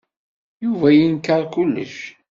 [0.63, 1.95] Yuba yenkeṛ kullec.